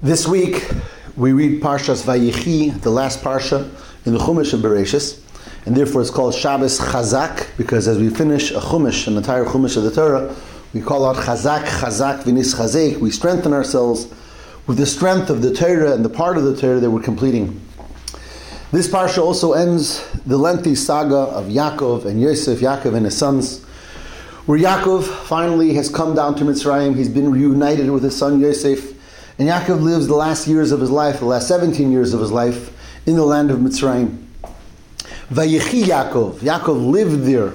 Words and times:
This 0.00 0.28
week 0.28 0.70
we 1.16 1.32
read 1.32 1.60
Parshas 1.60 2.04
Vayechi, 2.04 2.80
the 2.82 2.90
last 2.90 3.20
parsha 3.20 3.68
in 4.06 4.12
the 4.12 4.20
Chumash 4.20 4.52
of 4.52 4.60
Bereshis, 4.60 5.20
and 5.66 5.76
therefore 5.76 6.02
it's 6.02 6.10
called 6.10 6.36
Shabbos 6.36 6.78
Chazak 6.78 7.48
because 7.56 7.88
as 7.88 7.98
we 7.98 8.08
finish 8.08 8.52
a 8.52 8.60
Chumash, 8.60 9.08
an 9.08 9.16
entire 9.16 9.44
Chumash 9.44 9.76
of 9.76 9.82
the 9.82 9.90
Torah, 9.90 10.36
we 10.72 10.80
call 10.80 11.04
out 11.04 11.16
Chazak, 11.16 11.64
Chazak, 11.64 12.22
V'nischazek. 12.22 12.98
We 13.00 13.10
strengthen 13.10 13.52
ourselves 13.52 14.06
with 14.68 14.76
the 14.76 14.86
strength 14.86 15.30
of 15.30 15.42
the 15.42 15.52
Torah 15.52 15.94
and 15.94 16.04
the 16.04 16.10
part 16.10 16.38
of 16.38 16.44
the 16.44 16.56
Torah 16.56 16.78
that 16.78 16.92
we're 16.92 17.02
completing. 17.02 17.60
This 18.70 18.86
parsha 18.86 19.18
also 19.18 19.54
ends 19.54 20.08
the 20.26 20.36
lengthy 20.36 20.76
saga 20.76 21.16
of 21.16 21.46
Yaakov 21.46 22.04
and 22.04 22.20
Yosef, 22.20 22.60
Yaakov 22.60 22.94
and 22.94 23.04
his 23.04 23.16
sons, 23.16 23.64
where 24.46 24.60
Yaakov 24.60 25.02
finally 25.24 25.74
has 25.74 25.88
come 25.88 26.14
down 26.14 26.36
to 26.36 26.44
Mitzrayim. 26.44 26.94
He's 26.94 27.08
been 27.08 27.32
reunited 27.32 27.90
with 27.90 28.04
his 28.04 28.16
son 28.16 28.38
Yosef, 28.38 28.94
and 29.38 29.48
Yaakov 29.48 29.80
lives 29.80 30.08
the 30.08 30.14
last 30.14 30.48
years 30.48 30.72
of 30.72 30.80
his 30.80 30.90
life, 30.90 31.20
the 31.20 31.26
last 31.26 31.46
17 31.46 31.92
years 31.92 32.12
of 32.12 32.20
his 32.20 32.32
life, 32.32 32.74
in 33.06 33.14
the 33.14 33.24
land 33.24 33.50
of 33.50 33.58
Mitzrayim. 33.58 34.24
Vayechi 35.30 35.84
Yaakov, 35.84 36.38
Yaakov 36.38 36.90
lived 36.90 37.24
there, 37.24 37.52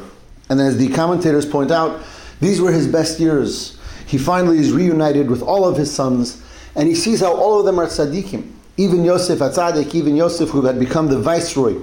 and 0.50 0.62
as 0.62 0.78
the 0.78 0.88
commentators 0.90 1.46
point 1.46 1.72
out, 1.72 2.02
these 2.40 2.62
were 2.62 2.72
his 2.72 2.88
best 2.88 3.20
years. 3.20 3.80
He 4.06 4.18
finally 4.18 4.60
is 4.60 4.72
reunited 4.72 5.30
with 5.30 5.42
all 5.42 5.66
of 5.66 5.76
his 5.76 5.92
sons, 5.92 6.42
and 6.76 6.88
he 6.88 6.96
sees 6.96 7.20
how 7.20 7.36
all 7.36 7.60
of 7.60 7.66
them 7.66 7.80
are 7.80 7.88
tzaddikim. 7.88 8.52
Even 8.78 9.04
Yosef 9.04 9.40
HaTzadik, 9.40 9.94
even 9.94 10.16
Yosef, 10.16 10.50
who 10.50 10.62
had 10.64 10.80
become 10.80 11.08
the 11.08 11.20
viceroy, 11.20 11.76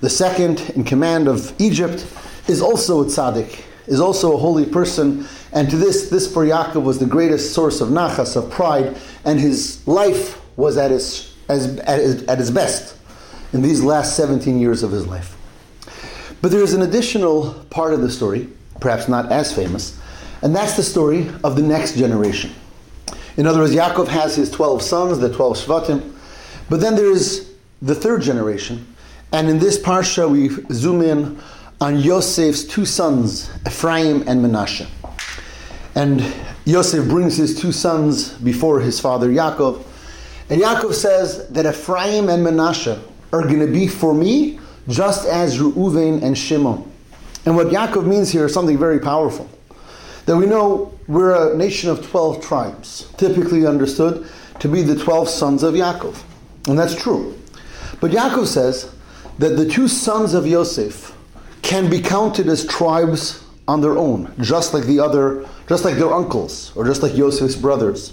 the 0.00 0.10
second 0.10 0.60
in 0.70 0.84
command 0.84 1.28
of 1.28 1.52
Egypt, 1.60 2.06
is 2.48 2.60
also 2.60 3.02
a 3.02 3.06
tzaddik, 3.06 3.62
is 3.86 4.00
also 4.00 4.34
a 4.34 4.36
holy 4.36 4.66
person. 4.66 5.26
And 5.52 5.70
to 5.70 5.76
this, 5.76 6.08
this 6.08 6.32
for 6.32 6.44
Yaakov 6.44 6.82
was 6.82 6.98
the 6.98 7.06
greatest 7.06 7.54
source 7.54 7.80
of 7.80 7.90
nachas, 7.90 8.36
of 8.36 8.50
pride, 8.50 8.96
and 9.24 9.38
his 9.38 9.86
life 9.86 10.40
was 10.56 10.76
at 10.76 10.90
its, 10.90 11.34
as, 11.48 11.78
at, 11.80 11.98
his, 11.98 12.22
at 12.24 12.40
its 12.40 12.50
best 12.50 12.96
in 13.52 13.62
these 13.62 13.82
last 13.82 14.16
17 14.16 14.58
years 14.58 14.82
of 14.82 14.90
his 14.90 15.06
life. 15.06 15.36
But 16.40 16.50
there 16.50 16.62
is 16.62 16.74
an 16.74 16.82
additional 16.82 17.54
part 17.70 17.94
of 17.94 18.00
the 18.00 18.10
story, 18.10 18.48
perhaps 18.80 19.08
not 19.08 19.30
as 19.30 19.54
famous, 19.54 19.98
and 20.42 20.54
that's 20.54 20.76
the 20.76 20.82
story 20.82 21.28
of 21.44 21.56
the 21.56 21.62
next 21.62 21.96
generation. 21.96 22.52
In 23.36 23.46
other 23.46 23.60
words, 23.60 23.74
Yaakov 23.74 24.08
has 24.08 24.36
his 24.36 24.50
12 24.50 24.82
sons, 24.82 25.18
the 25.18 25.32
12 25.32 25.58
Shvatim, 25.58 26.12
but 26.68 26.80
then 26.80 26.96
there 26.96 27.10
is 27.10 27.52
the 27.80 27.94
third 27.94 28.22
generation, 28.22 28.86
and 29.32 29.48
in 29.48 29.58
this 29.58 29.78
parsha 29.78 30.30
we 30.30 30.48
zoom 30.74 31.00
in 31.00 31.40
on 31.80 31.96
Yosef's 31.96 32.64
two 32.64 32.84
sons, 32.84 33.50
Ephraim 33.66 34.22
and 34.26 34.44
Menashe. 34.44 34.86
And 35.94 36.20
Yosef 36.64 37.08
brings 37.08 37.36
his 37.36 37.60
two 37.60 37.72
sons 37.72 38.30
before 38.34 38.80
his 38.80 39.00
father 39.00 39.28
Yaakov, 39.28 39.84
and 40.48 40.60
Yaakov 40.60 40.94
says 40.94 41.48
that 41.48 41.66
Ephraim 41.66 42.28
and 42.28 42.44
Menashe 42.44 43.00
are 43.32 43.42
going 43.42 43.60
to 43.60 43.66
be 43.66 43.88
for 43.88 44.14
me 44.14 44.60
just 44.88 45.26
as 45.26 45.58
Reuven 45.58 46.22
and 46.22 46.36
Shimon. 46.36 46.90
And 47.46 47.56
what 47.56 47.68
Yaakov 47.68 48.06
means 48.06 48.30
here 48.30 48.46
is 48.46 48.54
something 48.54 48.78
very 48.78 49.00
powerful. 49.00 49.48
That 50.26 50.36
we 50.36 50.46
know 50.46 50.96
we're 51.08 51.52
a 51.52 51.56
nation 51.56 51.90
of 51.90 52.06
12 52.08 52.44
tribes, 52.44 53.08
typically 53.16 53.66
understood 53.66 54.28
to 54.60 54.68
be 54.68 54.82
the 54.82 54.96
12 54.96 55.28
sons 55.28 55.62
of 55.62 55.74
Yaakov. 55.74 56.22
And 56.68 56.78
that's 56.78 56.94
true. 56.94 57.36
But 58.00 58.12
Yaakov 58.12 58.46
says 58.46 58.94
that 59.38 59.56
the 59.56 59.68
two 59.68 59.88
sons 59.88 60.34
of 60.34 60.46
Yosef 60.46 61.16
can 61.62 61.90
be 61.90 62.00
counted 62.00 62.48
as 62.48 62.66
tribes 62.66 63.41
on 63.72 63.80
their 63.80 63.96
own, 63.96 64.30
just 64.38 64.74
like 64.74 64.84
the 64.84 65.00
other, 65.00 65.48
just 65.66 65.82
like 65.82 65.94
their 65.94 66.12
uncles, 66.12 66.72
or 66.76 66.84
just 66.84 67.02
like 67.02 67.16
Yosef's 67.16 67.56
brothers. 67.56 68.12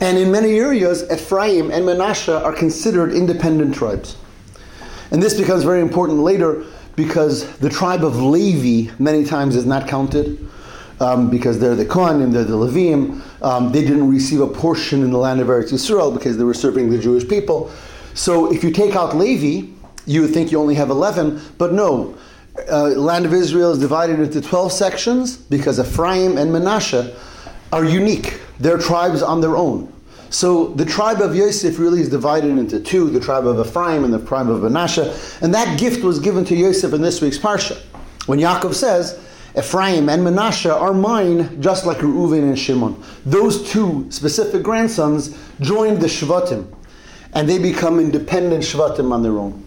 And 0.00 0.16
in 0.16 0.30
many 0.30 0.58
areas, 0.58 1.02
Ephraim 1.10 1.72
and 1.72 1.84
Manasseh 1.84 2.40
are 2.44 2.52
considered 2.52 3.12
independent 3.12 3.74
tribes. 3.74 4.16
And 5.10 5.20
this 5.20 5.36
becomes 5.36 5.64
very 5.64 5.80
important 5.80 6.20
later 6.20 6.64
because 6.94 7.50
the 7.58 7.68
tribe 7.68 8.04
of 8.04 8.22
Levi 8.22 8.92
many 9.00 9.24
times 9.24 9.56
is 9.56 9.66
not 9.66 9.88
counted. 9.88 10.46
Um, 11.00 11.30
because 11.30 11.58
they're 11.58 11.74
the 11.74 11.86
Kohanim, 11.86 12.30
they're 12.30 12.44
the 12.44 12.52
Levim. 12.52 13.22
Um, 13.42 13.72
they 13.72 13.80
didn't 13.80 14.10
receive 14.10 14.42
a 14.42 14.46
portion 14.46 15.02
in 15.02 15.10
the 15.10 15.16
land 15.16 15.40
of 15.40 15.46
Eretz 15.48 15.72
Yisrael 15.72 16.12
because 16.12 16.36
they 16.36 16.44
were 16.44 16.52
serving 16.52 16.90
the 16.90 16.98
Jewish 16.98 17.26
people. 17.26 17.70
So 18.12 18.52
if 18.52 18.62
you 18.62 18.70
take 18.70 18.94
out 18.94 19.16
Levi, 19.16 19.66
you 20.04 20.20
would 20.20 20.34
think 20.34 20.52
you 20.52 20.60
only 20.60 20.74
have 20.74 20.90
11, 20.90 21.40
but 21.56 21.72
no. 21.72 22.18
Uh, 22.68 22.88
land 22.88 23.26
of 23.26 23.32
Israel 23.32 23.72
is 23.72 23.78
divided 23.78 24.20
into 24.20 24.40
12 24.40 24.72
sections 24.72 25.36
because 25.36 25.78
Ephraim 25.78 26.38
and 26.38 26.52
Manasseh 26.52 27.16
are 27.72 27.84
unique. 27.84 28.40
They're 28.58 28.78
tribes 28.78 29.22
on 29.22 29.40
their 29.40 29.56
own. 29.56 29.92
So 30.30 30.68
the 30.68 30.84
tribe 30.84 31.20
of 31.20 31.34
Yosef 31.34 31.78
really 31.78 32.00
is 32.00 32.08
divided 32.08 32.50
into 32.50 32.78
two, 32.78 33.10
the 33.10 33.18
tribe 33.18 33.46
of 33.46 33.64
Ephraim 33.66 34.04
and 34.04 34.14
the 34.14 34.24
tribe 34.24 34.48
of 34.48 34.62
Manasseh. 34.62 35.16
And 35.42 35.52
that 35.54 35.78
gift 35.78 36.04
was 36.04 36.20
given 36.20 36.44
to 36.46 36.54
Yosef 36.54 36.92
in 36.92 37.02
this 37.02 37.20
week's 37.20 37.38
Parsha. 37.38 37.80
When 38.26 38.38
Yaakov 38.38 38.74
says, 38.74 39.18
Ephraim 39.58 40.08
and 40.08 40.22
Manasseh 40.22 40.74
are 40.74 40.94
mine, 40.94 41.60
just 41.60 41.84
like 41.84 41.98
Reuven 41.98 42.42
and 42.42 42.58
Shimon. 42.58 43.02
Those 43.26 43.68
two 43.68 44.06
specific 44.10 44.62
grandsons 44.62 45.36
joined 45.60 46.00
the 46.00 46.06
Shvatim, 46.06 46.72
and 47.32 47.48
they 47.48 47.58
become 47.58 47.98
independent 47.98 48.62
Shvatim 48.62 49.12
on 49.12 49.24
their 49.24 49.36
own. 49.36 49.64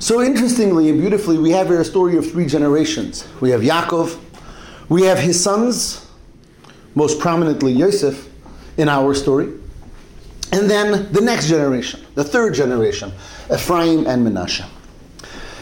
So 0.00 0.22
interestingly 0.22 0.88
and 0.88 0.98
beautifully, 0.98 1.36
we 1.36 1.50
have 1.50 1.66
here 1.66 1.82
a 1.82 1.84
story 1.84 2.16
of 2.16 2.28
three 2.28 2.46
generations. 2.46 3.28
We 3.42 3.50
have 3.50 3.60
Yaakov, 3.60 4.18
we 4.88 5.02
have 5.02 5.18
his 5.18 5.40
sons, 5.40 6.08
most 6.94 7.20
prominently 7.20 7.72
Yosef, 7.72 8.30
in 8.78 8.88
our 8.88 9.14
story, 9.14 9.52
and 10.52 10.70
then 10.70 11.12
the 11.12 11.20
next 11.20 11.48
generation, 11.48 12.00
the 12.14 12.24
third 12.24 12.54
generation, 12.54 13.12
Ephraim 13.52 14.06
and 14.06 14.24
Manasseh. 14.24 14.66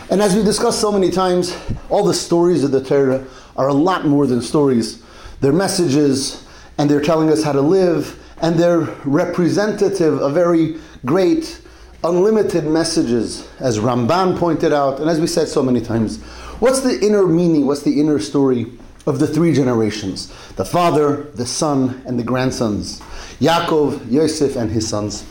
And 0.09 0.23
as 0.23 0.37
we 0.37 0.45
discussed 0.45 0.81
so 0.81 0.93
many 0.93 1.11
times, 1.11 1.57
all 1.91 2.05
the 2.05 2.15
stories 2.15 2.63
of 2.63 2.71
the 2.71 2.83
Torah 2.83 3.27
are 3.57 3.67
a 3.67 3.75
lot 3.75 4.07
more 4.07 4.29
than 4.29 4.41
stories. 4.41 5.03
They're 5.41 5.53
messages, 5.53 6.47
and 6.79 6.89
they're 6.89 7.03
telling 7.03 7.29
us 7.29 7.43
how 7.43 7.53
to 7.53 7.61
live, 7.61 8.23
and 8.41 8.57
they're 8.57 8.83
representative 9.05 10.21
of 10.21 10.33
very 10.33 10.77
great, 11.05 11.61
unlimited 12.05 12.65
messages, 12.65 13.49
as 13.59 13.79
Ramban 13.79 14.39
pointed 14.39 14.73
out, 14.73 15.01
and 15.01 15.11
as 15.11 15.21
we 15.21 15.27
said 15.27 15.49
so 15.49 15.63
many 15.63 15.81
times. 15.81 16.23
What's 16.61 16.81
the 16.81 16.99
inner 17.05 17.27
meaning? 17.27 17.67
What's 17.67 17.83
the 17.83 18.01
inner 18.01 18.19
story 18.19 18.67
of 19.07 19.19
the 19.19 19.27
three 19.27 19.53
generations? 19.53 20.29
The 20.55 20.65
father, 20.65 21.25
the 21.35 21.47
son, 21.47 22.03
and 22.07 22.19
the 22.19 22.25
grandsons. 22.25 23.01
Yaakov, 23.41 24.11
Yosef, 24.11 24.57
and 24.57 24.71
his 24.71 24.89
sons. 24.89 25.25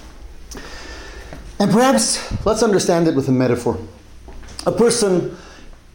And 1.59 1.71
perhaps 1.71 2.45
let's 2.45 2.63
understand 2.63 3.07
it 3.07 3.15
with 3.15 3.27
a 3.27 3.31
metaphor 3.31 3.79
a 4.67 4.71
person 4.71 5.35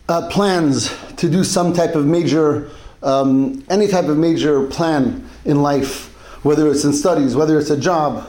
uh, 0.09 0.27
plans 0.29 0.95
to 1.17 1.29
do 1.29 1.45
some 1.45 1.75
type 1.75 1.95
of 1.95 2.07
major, 2.07 2.71
um, 3.03 3.63
any 3.69 3.87
type 3.87 4.07
of 4.07 4.17
major 4.17 4.67
plan 4.69 5.29
in 5.45 5.61
life, 5.63 6.07
whether 6.43 6.71
it's 6.71 6.83
in 6.83 6.93
studies, 6.93 7.37
whether 7.37 7.59
it's 7.59 7.69
a 7.69 7.77
job, 7.77 8.27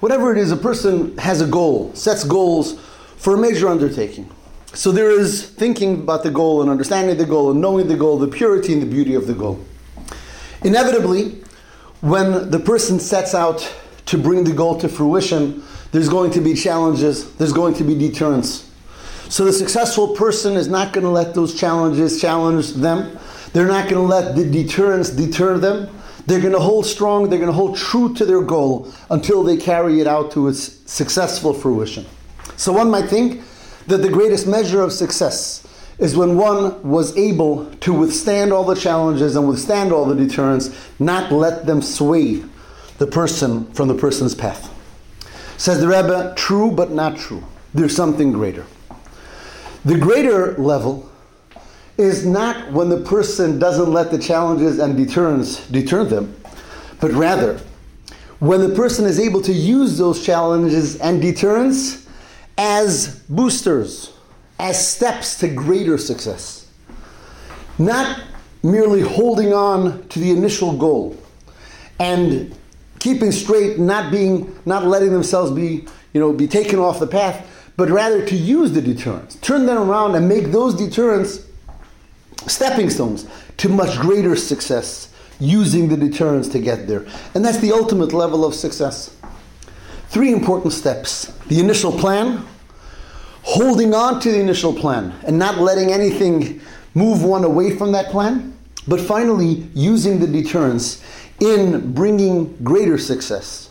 whatever 0.00 0.32
it 0.32 0.38
is, 0.38 0.50
a 0.50 0.56
person 0.56 1.16
has 1.18 1.40
a 1.40 1.46
goal, 1.46 1.94
sets 1.94 2.24
goals 2.24 2.78
for 3.16 3.34
a 3.34 3.38
major 3.38 3.68
undertaking. 3.68 4.30
So 4.74 4.92
there 4.92 5.10
is 5.10 5.48
thinking 5.48 6.00
about 6.00 6.22
the 6.22 6.30
goal 6.30 6.60
and 6.62 6.70
understanding 6.70 7.16
the 7.16 7.24
goal 7.24 7.50
and 7.50 7.60
knowing 7.60 7.88
the 7.88 7.96
goal, 7.96 8.18
the 8.18 8.28
purity 8.28 8.72
and 8.72 8.82
the 8.82 8.86
beauty 8.86 9.14
of 9.14 9.26
the 9.26 9.34
goal. 9.34 9.64
Inevitably, 10.62 11.42
when 12.00 12.50
the 12.50 12.60
person 12.60 13.00
sets 13.00 13.34
out 13.34 13.74
to 14.06 14.18
bring 14.18 14.44
the 14.44 14.52
goal 14.52 14.78
to 14.78 14.88
fruition, 14.88 15.62
there's 15.90 16.08
going 16.08 16.30
to 16.32 16.40
be 16.40 16.54
challenges, 16.54 17.34
there's 17.36 17.52
going 17.52 17.74
to 17.74 17.84
be 17.84 17.94
deterrence. 17.94 18.70
So 19.28 19.44
the 19.44 19.52
successful 19.52 20.14
person 20.14 20.54
is 20.54 20.68
not 20.68 20.92
going 20.92 21.04
to 21.04 21.10
let 21.10 21.34
those 21.34 21.58
challenges 21.58 22.20
challenge 22.20 22.72
them. 22.74 23.18
They're 23.52 23.66
not 23.66 23.88
going 23.88 24.02
to 24.02 24.08
let 24.08 24.36
the 24.36 24.48
deterrence 24.48 25.10
deter 25.10 25.58
them. 25.58 25.88
They're 26.28 26.40
going 26.40 26.52
to 26.52 26.60
hold 26.60 26.84
strong, 26.84 27.30
they're 27.30 27.38
going 27.38 27.50
to 27.50 27.54
hold 27.54 27.78
true 27.78 28.12
to 28.16 28.26
their 28.26 28.42
goal 28.42 28.92
until 29.08 29.42
they 29.42 29.56
carry 29.56 30.02
it 30.02 30.06
out 30.06 30.30
to 30.32 30.48
its 30.48 30.78
successful 30.84 31.54
fruition. 31.54 32.04
So 32.58 32.70
one 32.70 32.90
might 32.90 33.08
think 33.08 33.40
that 33.86 34.02
the 34.02 34.10
greatest 34.10 34.46
measure 34.46 34.82
of 34.82 34.92
success 34.92 35.66
is 35.96 36.18
when 36.18 36.36
one 36.36 36.86
was 36.86 37.16
able 37.16 37.64
to 37.76 37.94
withstand 37.94 38.52
all 38.52 38.64
the 38.64 38.74
challenges 38.74 39.36
and 39.36 39.48
withstand 39.48 39.90
all 39.90 40.04
the 40.04 40.14
deterrence, 40.14 40.68
not 40.98 41.32
let 41.32 41.64
them 41.64 41.80
sway 41.80 42.44
the 42.98 43.06
person 43.06 43.64
from 43.72 43.88
the 43.88 43.94
person's 43.94 44.34
path. 44.34 44.70
Says 45.56 45.80
the 45.80 45.88
Rebbe, 45.88 46.34
true 46.36 46.70
but 46.70 46.90
not 46.90 47.16
true. 47.16 47.42
There's 47.72 47.96
something 47.96 48.32
greater. 48.32 48.66
The 49.82 49.96
greater 49.96 50.52
level 50.58 51.10
is 51.98 52.24
not 52.24 52.72
when 52.72 52.88
the 52.88 53.00
person 53.00 53.58
doesn't 53.58 53.92
let 53.92 54.10
the 54.10 54.18
challenges 54.18 54.78
and 54.78 54.96
deterrence 54.96 55.66
deter 55.68 56.04
them, 56.04 56.34
but 57.00 57.10
rather 57.10 57.60
when 58.38 58.60
the 58.60 58.74
person 58.74 59.04
is 59.04 59.18
able 59.18 59.42
to 59.42 59.52
use 59.52 59.98
those 59.98 60.24
challenges 60.24 60.96
and 60.96 61.20
deterrence 61.20 62.06
as 62.56 63.20
boosters, 63.28 64.12
as 64.60 64.88
steps 64.88 65.38
to 65.38 65.48
greater 65.48 65.98
success. 65.98 66.68
Not 67.78 68.22
merely 68.62 69.00
holding 69.00 69.52
on 69.52 70.06
to 70.08 70.18
the 70.18 70.30
initial 70.30 70.76
goal 70.76 71.16
and 71.98 72.54
keeping 73.00 73.32
straight, 73.32 73.78
not 73.78 74.10
being, 74.10 74.56
not 74.66 74.84
letting 74.84 75.12
themselves 75.12 75.50
be, 75.50 75.86
you 76.12 76.20
know, 76.20 76.32
be 76.32 76.46
taken 76.46 76.78
off 76.78 77.00
the 77.00 77.06
path, 77.06 77.44
but 77.76 77.88
rather 77.90 78.24
to 78.26 78.36
use 78.36 78.72
the 78.72 78.82
deterrents, 78.82 79.36
turn 79.36 79.66
them 79.66 79.78
around 79.78 80.14
and 80.16 80.28
make 80.28 80.50
those 80.50 80.74
deterrents 80.74 81.47
stepping 82.46 82.90
stones 82.90 83.26
to 83.58 83.68
much 83.68 83.98
greater 83.98 84.36
success, 84.36 85.12
using 85.40 85.88
the 85.88 85.96
deterrence 85.96 86.48
to 86.48 86.58
get 86.58 86.86
there. 86.86 87.06
And 87.34 87.44
that's 87.44 87.58
the 87.58 87.72
ultimate 87.72 88.12
level 88.12 88.44
of 88.44 88.54
success. 88.54 89.14
Three 90.08 90.32
important 90.32 90.72
steps 90.72 91.26
the 91.48 91.60
initial 91.60 91.92
plan, 91.92 92.44
holding 93.42 93.94
on 93.94 94.20
to 94.20 94.30
the 94.30 94.40
initial 94.40 94.74
plan, 94.74 95.14
and 95.26 95.38
not 95.38 95.58
letting 95.58 95.92
anything 95.92 96.60
move 96.94 97.22
one 97.22 97.44
away 97.44 97.76
from 97.76 97.92
that 97.92 98.10
plan, 98.10 98.56
but 98.86 99.00
finally 99.00 99.68
using 99.74 100.18
the 100.18 100.26
deterrence 100.26 101.02
in 101.40 101.92
bringing 101.92 102.56
greater 102.64 102.98
success. 102.98 103.70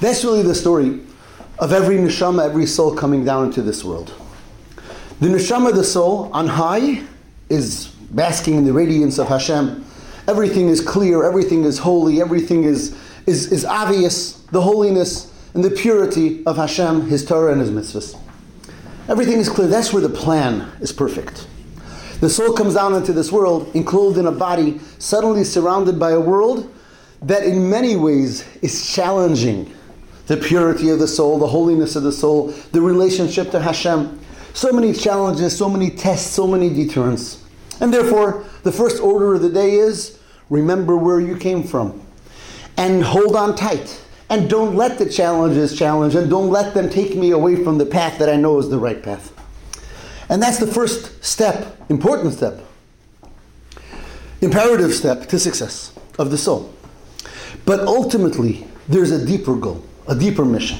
That's 0.00 0.24
really 0.24 0.42
the 0.42 0.54
story 0.54 1.00
of 1.58 1.72
every 1.72 1.96
neshama, 1.96 2.44
every 2.44 2.66
soul 2.66 2.94
coming 2.94 3.24
down 3.24 3.46
into 3.46 3.62
this 3.62 3.84
world. 3.84 4.12
The 5.22 5.28
neshama, 5.28 5.72
the 5.72 5.84
soul, 5.84 6.30
on 6.32 6.48
high, 6.48 7.00
is 7.48 7.86
basking 8.10 8.56
in 8.56 8.64
the 8.64 8.72
radiance 8.72 9.20
of 9.20 9.28
Hashem. 9.28 9.84
Everything 10.26 10.66
is 10.66 10.80
clear, 10.80 11.22
everything 11.22 11.62
is 11.62 11.78
holy, 11.78 12.20
everything 12.20 12.64
is, 12.64 12.98
is, 13.26 13.52
is 13.52 13.64
obvious, 13.64 14.32
the 14.50 14.60
holiness 14.60 15.32
and 15.54 15.62
the 15.62 15.70
purity 15.70 16.44
of 16.44 16.56
Hashem, 16.56 17.02
His 17.06 17.24
Torah, 17.24 17.52
and 17.52 17.60
His 17.60 17.70
mitzvahs. 17.70 18.18
Everything 19.08 19.38
is 19.38 19.48
clear. 19.48 19.68
That's 19.68 19.92
where 19.92 20.02
the 20.02 20.08
plan 20.08 20.68
is 20.80 20.92
perfect. 20.92 21.46
The 22.18 22.28
soul 22.28 22.52
comes 22.54 22.74
down 22.74 22.92
into 22.94 23.12
this 23.12 23.30
world, 23.30 23.70
enclosed 23.76 24.18
in 24.18 24.26
a 24.26 24.32
body, 24.32 24.80
suddenly 24.98 25.44
surrounded 25.44 26.00
by 26.00 26.10
a 26.10 26.20
world 26.20 26.68
that 27.22 27.44
in 27.44 27.70
many 27.70 27.94
ways 27.94 28.44
is 28.60 28.92
challenging 28.92 29.72
the 30.26 30.36
purity 30.36 30.88
of 30.88 30.98
the 30.98 31.06
soul, 31.06 31.38
the 31.38 31.46
holiness 31.46 31.94
of 31.94 32.02
the 32.02 32.10
soul, 32.10 32.48
the 32.72 32.80
relationship 32.80 33.52
to 33.52 33.60
Hashem. 33.60 34.18
So 34.54 34.72
many 34.72 34.92
challenges, 34.92 35.56
so 35.56 35.68
many 35.68 35.90
tests, 35.90 36.30
so 36.30 36.46
many 36.46 36.68
deterrents. 36.68 37.42
And 37.80 37.92
therefore, 37.92 38.44
the 38.62 38.72
first 38.72 39.02
order 39.02 39.34
of 39.34 39.42
the 39.42 39.50
day 39.50 39.72
is 39.72 40.18
remember 40.50 40.96
where 40.96 41.20
you 41.20 41.36
came 41.36 41.62
from 41.62 42.00
and 42.76 43.02
hold 43.02 43.36
on 43.36 43.56
tight. 43.56 44.00
And 44.28 44.48
don't 44.48 44.76
let 44.76 44.98
the 44.98 45.08
challenges 45.08 45.76
challenge 45.76 46.14
and 46.14 46.30
don't 46.30 46.50
let 46.50 46.74
them 46.74 46.88
take 46.88 47.16
me 47.16 47.32
away 47.32 47.62
from 47.62 47.76
the 47.76 47.84
path 47.84 48.18
that 48.18 48.28
I 48.30 48.36
know 48.36 48.58
is 48.58 48.70
the 48.70 48.78
right 48.78 49.02
path. 49.02 49.32
And 50.28 50.42
that's 50.42 50.58
the 50.58 50.66
first 50.66 51.22
step, 51.22 51.76
important 51.90 52.32
step, 52.32 52.60
imperative 54.40 54.94
step 54.94 55.26
to 55.28 55.38
success 55.38 55.92
of 56.18 56.30
the 56.30 56.38
soul. 56.38 56.72
But 57.66 57.80
ultimately, 57.80 58.66
there's 58.88 59.10
a 59.10 59.24
deeper 59.24 59.54
goal, 59.54 59.84
a 60.08 60.14
deeper 60.14 60.44
mission. 60.44 60.78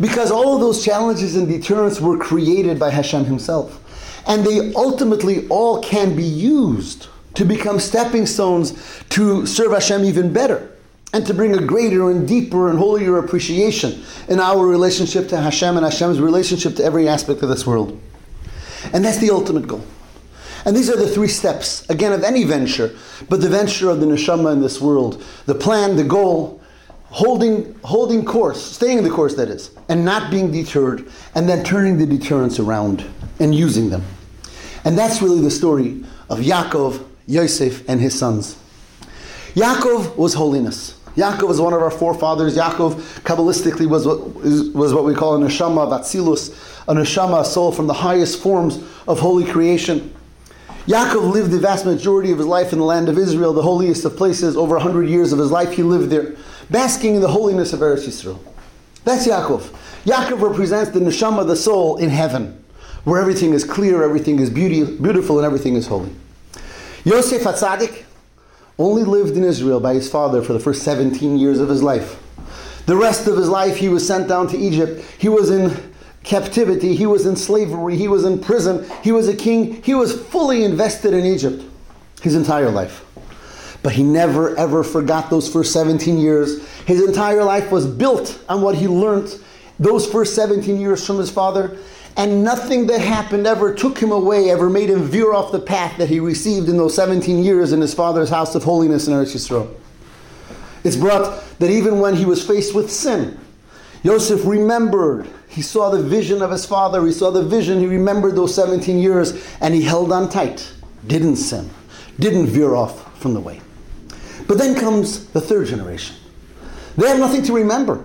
Because 0.00 0.30
all 0.30 0.54
of 0.54 0.60
those 0.60 0.84
challenges 0.84 1.36
and 1.36 1.48
deterrents 1.48 2.00
were 2.00 2.18
created 2.18 2.78
by 2.78 2.90
Hashem 2.90 3.24
Himself. 3.24 3.80
And 4.26 4.44
they 4.44 4.72
ultimately 4.74 5.46
all 5.48 5.82
can 5.82 6.16
be 6.16 6.24
used 6.24 7.08
to 7.34 7.44
become 7.44 7.80
stepping 7.80 8.26
stones 8.26 9.02
to 9.10 9.44
serve 9.46 9.72
Hashem 9.72 10.04
even 10.04 10.32
better 10.32 10.70
and 11.12 11.26
to 11.26 11.34
bring 11.34 11.54
a 11.54 11.60
greater 11.60 12.10
and 12.10 12.26
deeper 12.26 12.68
and 12.68 12.78
holier 12.78 13.18
appreciation 13.18 14.02
in 14.28 14.40
our 14.40 14.66
relationship 14.66 15.28
to 15.28 15.36
Hashem 15.36 15.76
and 15.76 15.84
Hashem's 15.84 16.20
relationship 16.20 16.74
to 16.76 16.84
every 16.84 17.08
aspect 17.08 17.42
of 17.42 17.48
this 17.48 17.66
world. 17.66 18.00
And 18.92 19.04
that's 19.04 19.18
the 19.18 19.30
ultimate 19.30 19.66
goal. 19.66 19.84
And 20.64 20.74
these 20.74 20.88
are 20.88 20.96
the 20.96 21.08
three 21.08 21.28
steps, 21.28 21.88
again, 21.90 22.12
of 22.12 22.24
any 22.24 22.44
venture, 22.44 22.96
but 23.28 23.40
the 23.40 23.48
venture 23.48 23.90
of 23.90 24.00
the 24.00 24.06
neshama 24.06 24.52
in 24.52 24.62
this 24.62 24.80
world. 24.80 25.22
The 25.46 25.54
plan, 25.54 25.96
the 25.96 26.04
goal, 26.04 26.60
holding, 27.14 27.72
holding 27.84 28.24
course, 28.24 28.60
staying 28.60 29.04
the 29.04 29.08
course, 29.08 29.36
that 29.36 29.48
is, 29.48 29.70
and 29.88 30.04
not 30.04 30.32
being 30.32 30.50
deterred, 30.50 31.08
and 31.36 31.48
then 31.48 31.62
turning 31.62 31.96
the 31.96 32.04
deterrence 32.04 32.58
around 32.58 33.04
and 33.38 33.54
using 33.54 33.88
them. 33.88 34.02
And 34.84 34.98
that's 34.98 35.22
really 35.22 35.40
the 35.40 35.50
story 35.50 36.04
of 36.28 36.40
Yaakov, 36.40 37.06
Yosef, 37.28 37.88
and 37.88 38.00
his 38.00 38.18
sons. 38.18 38.56
Yaakov 39.54 40.16
was 40.16 40.34
holiness. 40.34 40.98
Yaakov 41.14 41.46
was 41.46 41.60
one 41.60 41.72
of 41.72 41.80
our 41.80 41.90
forefathers. 41.92 42.56
Yaakov, 42.56 42.94
Kabbalistically, 43.22 43.86
was 43.86 44.04
what, 44.04 44.34
was 44.74 44.92
what 44.92 45.04
we 45.04 45.14
call 45.14 45.36
a 45.36 45.38
neshama 45.38 45.86
of 45.86 46.00
Atzilus, 46.00 46.50
a 46.88 46.94
neshama, 46.94 47.42
a 47.42 47.44
soul 47.44 47.70
from 47.70 47.86
the 47.86 47.94
highest 47.94 48.42
forms 48.42 48.78
of 49.06 49.20
holy 49.20 49.44
creation. 49.44 50.12
Yaakov 50.86 51.32
lived 51.32 51.50
the 51.50 51.58
vast 51.58 51.86
majority 51.86 52.30
of 52.30 52.36
his 52.36 52.46
life 52.46 52.72
in 52.72 52.78
the 52.78 52.84
land 52.84 53.08
of 53.08 53.16
Israel, 53.16 53.54
the 53.54 53.62
holiest 53.62 54.04
of 54.04 54.16
places. 54.16 54.54
Over 54.54 54.74
100 54.74 55.08
years 55.08 55.32
of 55.32 55.38
his 55.38 55.50
life 55.50 55.72
he 55.72 55.82
lived 55.82 56.10
there, 56.10 56.36
basking 56.70 57.14
in 57.14 57.22
the 57.22 57.28
holiness 57.28 57.72
of 57.72 57.80
Eretz 57.80 58.06
Yisrael. 58.06 58.38
That's 59.04 59.26
Yaakov. 59.26 59.62
Yaakov 60.04 60.42
represents 60.42 60.90
the 60.90 61.00
neshama, 61.00 61.46
the 61.46 61.56
soul, 61.56 61.96
in 61.96 62.10
heaven, 62.10 62.62
where 63.04 63.18
everything 63.18 63.54
is 63.54 63.64
clear, 63.64 64.02
everything 64.02 64.38
is 64.40 64.50
beauty, 64.50 64.84
beautiful, 64.84 65.38
and 65.38 65.46
everything 65.46 65.74
is 65.74 65.86
holy. 65.86 66.12
Yosef 67.04 67.42
HaTzadik 67.42 68.04
only 68.78 69.04
lived 69.04 69.36
in 69.38 69.44
Israel 69.44 69.80
by 69.80 69.94
his 69.94 70.10
father 70.10 70.42
for 70.42 70.52
the 70.52 70.60
first 70.60 70.82
17 70.82 71.38
years 71.38 71.60
of 71.60 71.70
his 71.70 71.82
life. 71.82 72.20
The 72.84 72.96
rest 72.96 73.26
of 73.26 73.38
his 73.38 73.48
life 73.48 73.76
he 73.76 73.88
was 73.88 74.06
sent 74.06 74.28
down 74.28 74.48
to 74.48 74.58
Egypt. 74.58 75.02
He 75.16 75.30
was 75.30 75.50
in 75.50 75.93
captivity, 76.24 76.96
he 76.96 77.06
was 77.06 77.26
in 77.26 77.36
slavery, 77.36 77.96
he 77.96 78.08
was 78.08 78.24
in 78.24 78.40
prison, 78.40 78.84
he 79.02 79.12
was 79.12 79.28
a 79.28 79.36
king, 79.36 79.82
he 79.82 79.94
was 79.94 80.20
fully 80.28 80.64
invested 80.64 81.14
in 81.14 81.24
Egypt 81.24 81.62
his 82.22 82.34
entire 82.34 82.70
life. 82.70 83.04
But 83.82 83.92
he 83.92 84.02
never 84.02 84.56
ever 84.56 84.82
forgot 84.82 85.28
those 85.28 85.52
first 85.52 85.72
17 85.72 86.18
years. 86.18 86.66
His 86.86 87.06
entire 87.06 87.44
life 87.44 87.70
was 87.70 87.86
built 87.86 88.42
on 88.48 88.62
what 88.62 88.74
he 88.74 88.88
learned 88.88 89.38
those 89.78 90.10
first 90.10 90.34
17 90.34 90.80
years 90.80 91.06
from 91.06 91.18
his 91.18 91.30
father, 91.30 91.76
and 92.16 92.42
nothing 92.42 92.86
that 92.86 93.00
happened 93.00 93.46
ever 93.46 93.74
took 93.74 93.98
him 93.98 94.12
away, 94.12 94.50
ever 94.50 94.70
made 94.70 94.88
him 94.88 95.02
veer 95.02 95.34
off 95.34 95.52
the 95.52 95.58
path 95.58 95.98
that 95.98 96.08
he 96.08 96.20
received 96.20 96.68
in 96.68 96.76
those 96.76 96.94
17 96.94 97.42
years 97.42 97.72
in 97.72 97.80
his 97.80 97.92
father's 97.92 98.30
house 98.30 98.54
of 98.54 98.64
holiness 98.64 99.06
in 99.08 99.12
Eretz 99.12 99.34
Yisrael. 99.34 99.68
It's 100.84 100.96
brought 100.96 101.42
that 101.58 101.70
even 101.70 101.98
when 101.98 102.14
he 102.14 102.24
was 102.24 102.46
faced 102.46 102.74
with 102.74 102.90
sin, 102.90 103.38
Yosef 104.02 104.46
remembered. 104.46 105.28
He 105.54 105.62
saw 105.62 105.88
the 105.88 106.02
vision 106.02 106.42
of 106.42 106.50
his 106.50 106.66
father. 106.66 107.06
He 107.06 107.12
saw 107.12 107.30
the 107.30 107.44
vision. 107.44 107.78
He 107.78 107.86
remembered 107.86 108.34
those 108.34 108.52
17 108.56 108.98
years 108.98 109.46
and 109.60 109.72
he 109.72 109.82
held 109.82 110.10
on 110.10 110.28
tight. 110.28 110.72
Didn't 111.06 111.36
sin. 111.36 111.70
Didn't 112.18 112.48
veer 112.48 112.74
off 112.74 113.16
from 113.20 113.34
the 113.34 113.40
way. 113.40 113.60
But 114.48 114.58
then 114.58 114.74
comes 114.74 115.26
the 115.28 115.40
third 115.40 115.68
generation. 115.68 116.16
They 116.96 117.06
have 117.08 117.20
nothing 117.20 117.42
to 117.42 117.52
remember. 117.52 118.04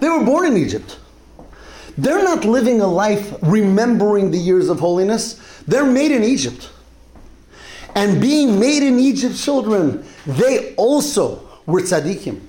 They 0.00 0.08
were 0.08 0.24
born 0.24 0.46
in 0.46 0.56
Egypt. 0.56 0.98
They're 1.98 2.24
not 2.24 2.46
living 2.46 2.80
a 2.80 2.86
life 2.86 3.34
remembering 3.42 4.30
the 4.30 4.38
years 4.38 4.70
of 4.70 4.80
holiness. 4.80 5.34
They're 5.68 5.84
made 5.84 6.12
in 6.12 6.24
Egypt. 6.24 6.70
And 7.94 8.22
being 8.22 8.58
made 8.58 8.82
in 8.82 8.98
Egypt 8.98 9.36
children, 9.36 10.02
they 10.26 10.74
also 10.76 11.46
were 11.66 11.82
tzaddikim. 11.82 12.40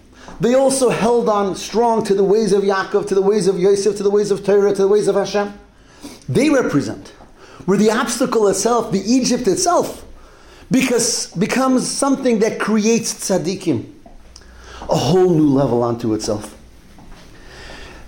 They 0.42 0.56
also 0.56 0.90
held 0.90 1.30
on 1.30 1.56
strong 1.56 2.04
to 2.06 2.16
the 2.16 2.24
ways 2.24 2.52
of 2.52 2.64
Yaakov, 2.64 3.08
to 3.10 3.16
the 3.16 3.22
ways 3.22 3.48
of 3.48 3.60
Yosef, 3.60 3.96
to 3.98 4.04
the 4.04 4.10
ways 4.10 4.32
of 4.32 4.44
Torah, 4.44 4.74
to 4.74 4.82
the 4.82 4.88
ways 4.88 5.08
of 5.08 5.14
Hashem. 5.14 5.54
They 6.28 6.50
represent 6.50 7.10
where 7.66 7.78
the 7.78 7.92
obstacle 7.92 8.48
itself, 8.48 8.92
the 8.92 9.04
Egypt 9.06 9.48
itself, 9.48 10.04
because 10.72 11.28
becomes 11.34 11.88
something 11.88 12.40
that 12.40 12.60
creates 12.60 13.14
tzaddikim, 13.14 13.86
a 14.82 14.96
whole 14.96 15.30
new 15.30 15.48
level 15.48 15.84
onto 15.84 16.16
itself. 16.16 16.58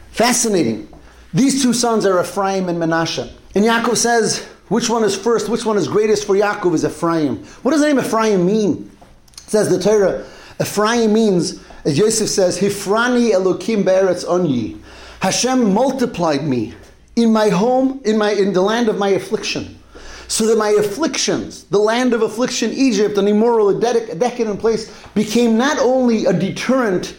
Fascinating. 0.09 0.87
These 1.35 1.61
two 1.61 1.71
sons 1.71 2.03
are 2.03 2.19
Ephraim 2.19 2.67
and 2.67 2.79
Menashe. 2.79 3.31
And 3.53 3.63
Yaakov 3.63 3.97
says, 3.97 4.39
which 4.69 4.89
one 4.89 5.03
is 5.03 5.15
first, 5.15 5.49
which 5.49 5.65
one 5.65 5.77
is 5.77 5.87
greatest 5.87 6.25
for 6.25 6.35
Yaakov 6.35 6.73
is 6.73 6.83
Ephraim. 6.83 7.43
What 7.61 7.71
does 7.73 7.81
the 7.81 7.93
name 7.93 7.99
Ephraim 7.99 8.43
mean? 8.43 8.89
It 9.33 9.39
says 9.51 9.69
the 9.69 9.77
Torah, 9.77 10.25
Ephraim 10.59 11.13
means 11.13 11.63
as 11.85 11.97
Yosef 11.97 12.29
says, 12.29 12.59
Hifrani 12.59 13.31
Elokim 13.31 13.83
Be'eretz 13.83 14.25
Onyi. 14.25 14.79
Hashem 15.21 15.73
multiplied 15.73 16.43
me 16.43 16.73
in 17.15 17.31
my 17.31 17.49
home, 17.49 18.01
in, 18.05 18.17
my, 18.17 18.31
in 18.31 18.53
the 18.53 18.61
land 18.61 18.89
of 18.89 18.97
my 18.97 19.09
affliction. 19.09 19.79
So 20.27 20.47
that 20.47 20.57
my 20.57 20.69
afflictions, 20.69 21.65
the 21.65 21.79
land 21.79 22.13
of 22.13 22.21
affliction, 22.21 22.71
Egypt, 22.71 23.17
an 23.17 23.27
immoral, 23.27 23.69
a 23.69 23.79
decadent 23.79 24.59
place, 24.59 24.91
became 25.13 25.57
not 25.57 25.77
only 25.79 26.25
a 26.25 26.33
deterrent 26.33 27.15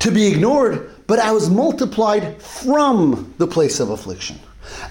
to 0.00 0.10
be 0.10 0.26
ignored, 0.26 0.90
but 1.06 1.18
I 1.18 1.32
was 1.32 1.48
multiplied 1.48 2.42
from 2.42 3.32
the 3.38 3.46
place 3.46 3.80
of 3.80 3.90
affliction. 3.90 4.38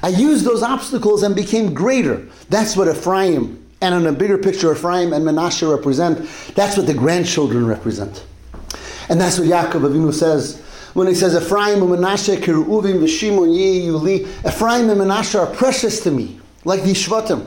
I 0.02 0.10
used 0.10 0.46
those 0.46 0.64
obstacles 0.64 1.24
and 1.24 1.36
became 1.36 1.74
greater. 1.74 2.28
That's 2.50 2.76
what 2.76 2.88
Ephraim, 2.88 3.64
and 3.82 3.96
in 3.96 4.08
a 4.08 4.12
bigger 4.12 4.38
picture, 4.38 4.72
Ephraim 4.72 5.14
and 5.14 5.26
Menashe 5.26 5.70
represent. 5.70 6.28
That's 6.56 6.78
what 6.78 6.88
the 6.88 6.94
grandchildren 6.94 7.68
represent. 7.68 8.24
And 9.12 9.20
that's 9.20 9.38
what 9.38 9.50
Yaakov 9.50 9.82
Avinu 9.82 10.14
says 10.14 10.62
when 10.94 11.06
he 11.06 11.14
says, 11.14 11.36
Ephraim 11.36 11.82
and 11.82 11.92
Menashe 11.92 12.38
kiReuven 12.38 13.00
v'shimon 13.02 13.54
yuli. 13.54 14.22
Ephraim 14.48 14.90
and 14.90 15.02
Menashe 15.02 15.38
are 15.38 15.54
precious 15.54 16.00
to 16.04 16.12
me, 16.12 16.40
like 16.64 16.84
the 16.84 16.94
shvatim. 16.94 17.46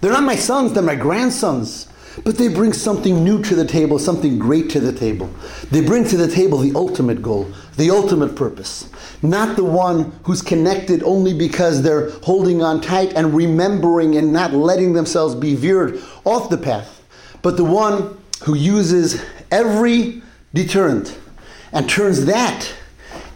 They're 0.00 0.10
not 0.10 0.24
my 0.24 0.34
sons, 0.34 0.72
they're 0.72 0.82
my 0.82 0.96
grandsons. 0.96 1.86
but 2.24 2.36
they 2.36 2.48
bring 2.48 2.72
something 2.72 3.22
new 3.22 3.40
to 3.44 3.54
the 3.54 3.64
table, 3.64 3.96
something 4.00 4.40
great 4.40 4.68
to 4.70 4.80
the 4.80 4.92
table. 4.92 5.30
They 5.70 5.82
bring 5.82 6.04
to 6.06 6.16
the 6.16 6.26
table 6.26 6.58
the 6.58 6.72
ultimate 6.74 7.22
goal, 7.22 7.48
the 7.76 7.90
ultimate 7.90 8.34
purpose. 8.34 8.90
Not 9.22 9.54
the 9.54 9.64
one 9.64 10.18
who's 10.24 10.42
connected 10.42 11.04
only 11.04 11.32
because 11.32 11.82
they're 11.82 12.10
holding 12.22 12.60
on 12.60 12.80
tight 12.80 13.12
and 13.14 13.34
remembering 13.34 14.16
and 14.16 14.32
not 14.32 14.52
letting 14.52 14.94
themselves 14.94 15.36
be 15.36 15.54
veered 15.54 16.02
off 16.24 16.50
the 16.50 16.58
path, 16.58 17.04
but 17.40 17.56
the 17.56 17.64
one 17.64 18.18
who 18.42 18.54
uses 18.56 19.22
every 19.52 20.22
deterrent 20.54 21.18
and 21.72 21.88
turns 21.88 22.24
that 22.26 22.72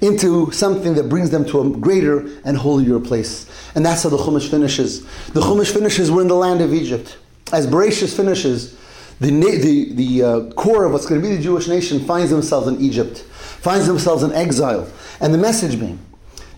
into 0.00 0.50
something 0.50 0.94
that 0.94 1.08
brings 1.08 1.30
them 1.30 1.44
to 1.46 1.60
a 1.60 1.70
greater 1.70 2.26
and 2.44 2.56
holier 2.56 3.00
place. 3.00 3.50
And 3.74 3.84
that's 3.84 4.02
how 4.02 4.10
the 4.10 4.18
Chumash 4.18 4.50
finishes. 4.50 5.04
The 5.28 5.40
Chumash 5.40 5.72
finishes, 5.72 6.10
we're 6.10 6.22
in 6.22 6.28
the 6.28 6.34
land 6.34 6.60
of 6.60 6.74
Egypt. 6.74 7.16
As 7.52 7.66
Bereshis 7.66 8.14
finishes, 8.14 8.78
the, 9.20 9.30
the, 9.30 9.92
the 9.94 10.22
uh, 10.22 10.52
core 10.52 10.84
of 10.84 10.92
what's 10.92 11.06
going 11.06 11.22
to 11.22 11.26
be 11.28 11.34
the 11.34 11.42
Jewish 11.42 11.68
nation 11.68 12.04
finds 12.04 12.30
themselves 12.30 12.68
in 12.68 12.80
Egypt, 12.80 13.18
finds 13.18 13.86
themselves 13.86 14.22
in 14.22 14.32
exile. 14.32 14.90
And 15.20 15.32
the 15.32 15.38
message 15.38 15.78
being 15.78 15.98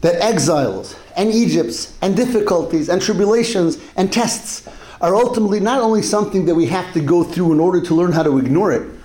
that 0.00 0.20
exiles 0.22 0.96
and 1.16 1.30
Egypts 1.30 1.96
and 2.02 2.16
difficulties 2.16 2.88
and 2.88 3.00
tribulations 3.00 3.78
and 3.96 4.12
tests 4.12 4.68
are 5.00 5.14
ultimately 5.14 5.60
not 5.60 5.80
only 5.80 6.02
something 6.02 6.46
that 6.46 6.54
we 6.54 6.66
have 6.66 6.92
to 6.94 7.00
go 7.00 7.22
through 7.22 7.52
in 7.52 7.60
order 7.60 7.80
to 7.80 7.94
learn 7.94 8.12
how 8.12 8.22
to 8.22 8.38
ignore 8.38 8.72
it, 8.72 8.95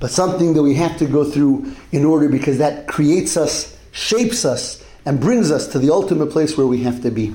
but 0.00 0.10
something 0.10 0.54
that 0.54 0.62
we 0.62 0.74
have 0.74 0.96
to 0.98 1.06
go 1.06 1.24
through 1.24 1.72
in 1.92 2.04
order 2.04 2.28
because 2.28 2.58
that 2.58 2.88
creates 2.88 3.36
us, 3.36 3.78
shapes 3.92 4.44
us, 4.44 4.82
and 5.04 5.20
brings 5.20 5.50
us 5.50 5.68
to 5.68 5.78
the 5.78 5.92
ultimate 5.92 6.30
place 6.30 6.56
where 6.56 6.66
we 6.66 6.82
have 6.82 7.02
to 7.02 7.10
be. 7.10 7.34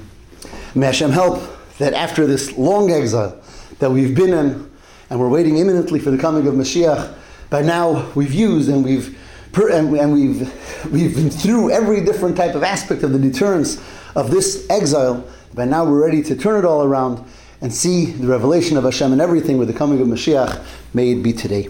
May 0.73 0.87
Hashem 0.87 1.11
help 1.11 1.41
that 1.77 1.93
after 1.93 2.25
this 2.25 2.57
long 2.57 2.91
exile 2.91 3.39
that 3.79 3.91
we've 3.91 4.15
been 4.15 4.33
in, 4.33 4.71
and 5.09 5.19
we're 5.19 5.29
waiting 5.29 5.57
imminently 5.57 5.99
for 5.99 6.09
the 6.09 6.17
coming 6.17 6.47
of 6.47 6.55
Mashiach, 6.55 7.13
by 7.49 7.61
now 7.61 8.11
we've 8.15 8.33
used 8.33 8.69
and 8.69 8.83
we've 8.83 9.17
and, 9.57 9.89
we've 9.89 10.91
we've 10.91 11.15
been 11.15 11.29
through 11.29 11.71
every 11.71 12.03
different 12.03 12.35
type 12.35 12.55
of 12.55 12.63
aspect 12.63 13.03
of 13.03 13.13
the 13.13 13.19
deterrence 13.19 13.81
of 14.15 14.29
this 14.29 14.67
exile. 14.69 15.25
By 15.53 15.63
now 15.63 15.85
we're 15.85 16.03
ready 16.03 16.21
to 16.23 16.35
turn 16.35 16.59
it 16.59 16.65
all 16.65 16.83
around 16.83 17.25
and 17.61 17.73
see 17.73 18.07
the 18.07 18.27
revelation 18.27 18.75
of 18.75 18.83
Hashem 18.83 19.13
and 19.13 19.21
everything 19.21 19.57
with 19.57 19.69
the 19.69 19.73
coming 19.73 20.01
of 20.01 20.07
Mashiach. 20.07 20.61
May 20.93 21.11
it 21.11 21.23
be 21.23 21.31
today. 21.31 21.69